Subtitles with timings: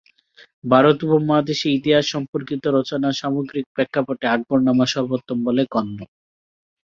[0.63, 5.97] ভারত উপমহাদেশে ইতিহাস সম্পর্কিত রচনার সামগ্রিক প্রেক্ষাপটে আকবরনামা সর্বোত্তম বলে গণ্য।